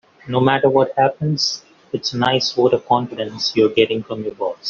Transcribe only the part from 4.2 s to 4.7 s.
your boss.